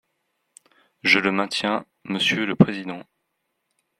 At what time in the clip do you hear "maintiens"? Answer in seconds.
1.31-1.85